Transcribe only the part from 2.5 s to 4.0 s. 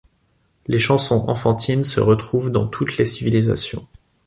toutes les civilisations.